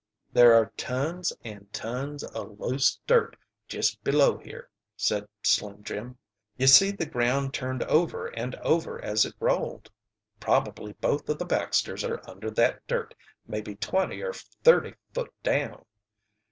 [0.33, 3.35] "There are tons an' tons o' loose dirt
[3.67, 6.17] just be low here," said Slim Jim.
[6.57, 9.91] "Ye see the ground turned over and over as it rolled.
[10.39, 13.13] Probably both o' the Baxters are under that dirt,
[13.47, 15.85] mebbe twenty or thirty foot down."